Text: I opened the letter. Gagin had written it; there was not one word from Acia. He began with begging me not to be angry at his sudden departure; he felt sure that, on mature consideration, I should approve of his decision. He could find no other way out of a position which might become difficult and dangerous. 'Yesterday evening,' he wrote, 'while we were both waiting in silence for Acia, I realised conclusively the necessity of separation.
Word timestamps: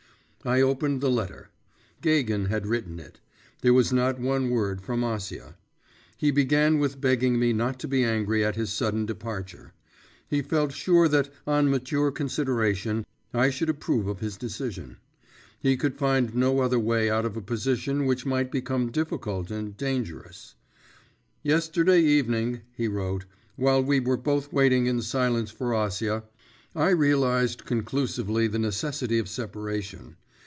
I 0.43 0.59
opened 0.59 1.01
the 1.01 1.11
letter. 1.11 1.51
Gagin 2.01 2.45
had 2.45 2.65
written 2.65 2.99
it; 2.99 3.19
there 3.61 3.75
was 3.75 3.93
not 3.93 4.19
one 4.19 4.49
word 4.49 4.81
from 4.81 5.01
Acia. 5.03 5.53
He 6.17 6.31
began 6.31 6.79
with 6.79 6.99
begging 6.99 7.37
me 7.37 7.53
not 7.53 7.79
to 7.81 7.87
be 7.87 8.03
angry 8.03 8.43
at 8.43 8.55
his 8.55 8.73
sudden 8.73 9.05
departure; 9.05 9.73
he 10.27 10.41
felt 10.41 10.71
sure 10.73 11.07
that, 11.07 11.29
on 11.45 11.69
mature 11.69 12.09
consideration, 12.11 13.05
I 13.31 13.51
should 13.51 13.69
approve 13.69 14.07
of 14.07 14.19
his 14.19 14.35
decision. 14.35 14.97
He 15.59 15.77
could 15.77 15.93
find 15.99 16.33
no 16.33 16.61
other 16.61 16.79
way 16.79 17.07
out 17.07 17.23
of 17.23 17.37
a 17.37 17.41
position 17.43 18.07
which 18.07 18.25
might 18.25 18.49
become 18.51 18.89
difficult 18.91 19.51
and 19.51 19.77
dangerous. 19.77 20.55
'Yesterday 21.43 22.01
evening,' 22.01 22.61
he 22.75 22.87
wrote, 22.87 23.25
'while 23.57 23.83
we 23.83 23.99
were 23.99 24.17
both 24.17 24.51
waiting 24.51 24.87
in 24.87 25.03
silence 25.03 25.51
for 25.51 25.73
Acia, 25.75 26.23
I 26.75 26.89
realised 26.89 27.63
conclusively 27.63 28.47
the 28.47 28.57
necessity 28.57 29.19
of 29.19 29.29
separation. 29.29 30.15